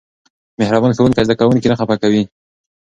[0.59, 2.23] مهربان ښوونکی زده کوونکي نه خفه کوي.